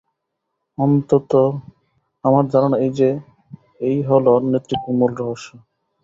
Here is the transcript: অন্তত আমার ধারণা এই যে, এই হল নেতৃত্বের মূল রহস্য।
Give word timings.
অন্তত 0.77 1.31
আমার 2.23 2.43
ধারণা 2.53 2.77
এই 2.77 2.91
যে, 2.99 3.09
এই 3.81 3.97
হল 4.01 4.25
নেতৃত্বের 4.51 4.95
মূল 4.99 5.11
রহস্য। 5.15 5.47